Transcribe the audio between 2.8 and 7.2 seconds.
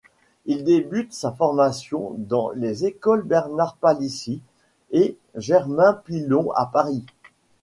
écoles Bernard-Palissy et Germain-Pillon à Paris.